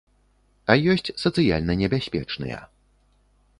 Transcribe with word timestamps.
А 0.73 0.75
ёсць 0.93 1.13
сацыяльна 1.25 1.77
небяспечныя. 1.83 2.59